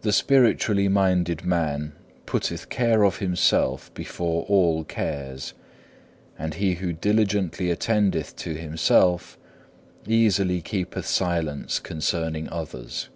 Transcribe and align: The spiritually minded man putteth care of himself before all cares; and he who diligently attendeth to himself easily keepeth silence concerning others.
The 0.08 0.12
spiritually 0.14 0.88
minded 0.88 1.44
man 1.44 1.92
putteth 2.24 2.70
care 2.70 3.02
of 3.04 3.18
himself 3.18 3.92
before 3.92 4.44
all 4.46 4.82
cares; 4.82 5.52
and 6.38 6.54
he 6.54 6.76
who 6.76 6.94
diligently 6.94 7.70
attendeth 7.70 8.34
to 8.36 8.54
himself 8.54 9.36
easily 10.06 10.62
keepeth 10.62 11.04
silence 11.04 11.78
concerning 11.80 12.48
others. 12.48 13.10